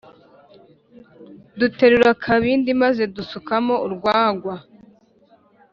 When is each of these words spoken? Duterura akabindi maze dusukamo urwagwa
Duterura 1.59 2.09
akabindi 2.15 2.69
maze 2.81 3.03
dusukamo 3.15 3.75
urwagwa 3.85 4.55